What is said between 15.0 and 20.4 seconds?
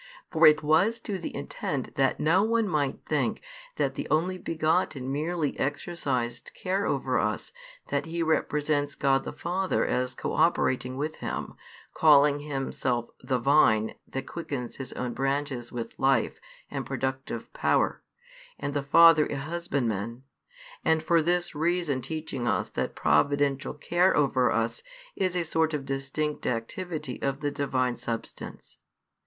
branches with life and productive power, and the Father a Husbandman,